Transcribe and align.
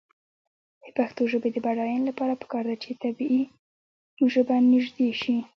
د 0.83 0.85
پښتو 0.97 1.21
ژبې 1.31 1.49
د 1.53 1.57
بډاینې 1.65 2.03
لپاره 2.09 2.39
پکار 2.41 2.63
ده 2.69 2.75
چې 2.83 2.91
طبعي 3.01 3.41
ژبه 4.33 4.55
نژدې 4.71 5.09
شي. 5.21 5.35